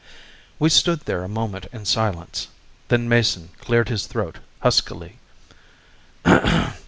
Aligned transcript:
We 0.57 0.69
stood 0.69 1.01
there 1.01 1.23
a 1.23 1.27
moment 1.29 1.67
in 1.71 1.85
silence. 1.85 2.47
Then 2.87 3.07
Mason 3.07 3.49
cleared 3.59 3.89
his 3.89 4.07
throat 4.07 4.39
huskily. 4.61 5.19